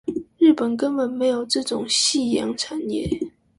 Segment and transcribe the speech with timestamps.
[0.39, 3.31] 日本根本沒有這種夕陽產業